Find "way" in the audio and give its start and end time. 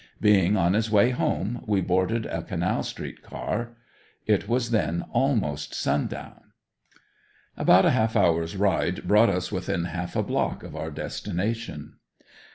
0.89-1.11